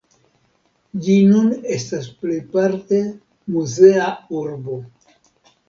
[1.07, 3.03] Ĝi nun estas plejparte
[3.59, 4.11] muzea
[4.43, 4.83] urbo.